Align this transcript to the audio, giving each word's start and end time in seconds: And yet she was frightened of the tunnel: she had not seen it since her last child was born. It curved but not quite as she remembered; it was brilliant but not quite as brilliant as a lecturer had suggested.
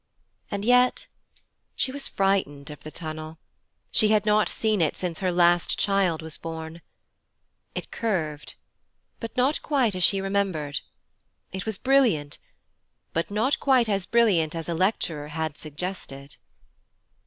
And 0.49 0.65
yet 0.65 1.05
she 1.75 1.91
was 1.91 2.07
frightened 2.07 2.71
of 2.71 2.79
the 2.79 2.89
tunnel: 2.89 3.37
she 3.91 4.07
had 4.07 4.25
not 4.25 4.49
seen 4.49 4.81
it 4.81 4.97
since 4.97 5.19
her 5.19 5.31
last 5.31 5.77
child 5.77 6.23
was 6.23 6.39
born. 6.39 6.81
It 7.75 7.91
curved 7.91 8.55
but 9.19 9.37
not 9.37 9.61
quite 9.61 9.93
as 9.93 10.03
she 10.03 10.19
remembered; 10.19 10.79
it 11.51 11.67
was 11.67 11.77
brilliant 11.77 12.39
but 13.13 13.29
not 13.29 13.59
quite 13.59 13.87
as 13.87 14.07
brilliant 14.07 14.55
as 14.55 14.67
a 14.67 14.73
lecturer 14.73 15.27
had 15.27 15.55
suggested. 15.55 16.37